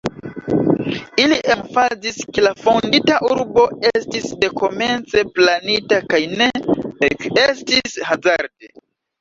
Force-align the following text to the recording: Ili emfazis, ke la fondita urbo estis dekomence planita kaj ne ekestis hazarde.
Ili 1.23 1.35
emfazis, 1.55 2.17
ke 2.37 2.43
la 2.45 2.53
fondita 2.63 3.19
urbo 3.29 3.67
estis 3.91 4.25
dekomence 4.45 5.25
planita 5.37 6.01
kaj 6.15 6.23
ne 6.35 6.49
ekestis 7.13 8.01
hazarde. 8.11 8.75